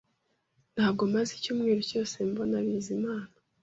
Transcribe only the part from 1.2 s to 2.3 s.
icyumweru cyose